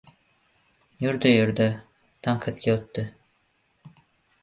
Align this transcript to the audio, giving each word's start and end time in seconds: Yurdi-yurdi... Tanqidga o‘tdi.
Yurdi-yurdi... 1.03 1.69
Tanqidga 2.29 2.77
o‘tdi. 2.81 3.09